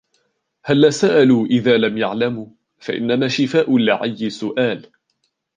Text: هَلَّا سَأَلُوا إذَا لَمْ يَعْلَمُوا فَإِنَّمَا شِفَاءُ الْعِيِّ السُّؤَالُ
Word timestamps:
هَلَّا 0.65 0.89
سَأَلُوا 0.89 1.45
إذَا 1.45 1.77
لَمْ 1.77 1.97
يَعْلَمُوا 1.97 2.47
فَإِنَّمَا 2.79 3.27
شِفَاءُ 3.27 3.75
الْعِيِّ 3.77 4.27
السُّؤَالُ 4.27 4.91